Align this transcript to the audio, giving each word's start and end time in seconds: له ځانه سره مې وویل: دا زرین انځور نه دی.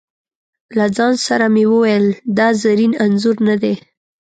له 0.77 0.85
ځانه 0.95 1.19
سره 1.27 1.45
مې 1.53 1.63
وویل: 1.73 2.05
دا 2.37 2.47
زرین 2.63 2.93
انځور 3.03 3.37
نه 3.47 3.55
دی. 3.61 3.75